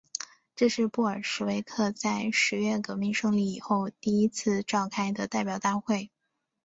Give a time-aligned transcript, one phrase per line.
[0.55, 6.09] 这是布尔什维克在十月革命胜利以后第一次召开的代表大会。